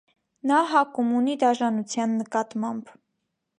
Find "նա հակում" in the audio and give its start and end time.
0.51-1.11